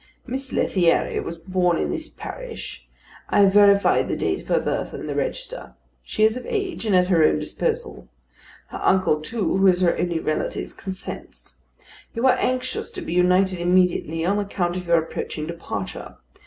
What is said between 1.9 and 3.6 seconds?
this parish; I have